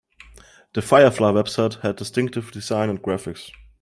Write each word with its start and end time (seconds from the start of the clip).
The 0.73 0.81
Firefly 0.81 1.29
website 1.33 1.81
had 1.81 1.97
distinctive 1.97 2.51
design 2.51 2.89
and 2.89 2.99
graphics. 3.03 3.51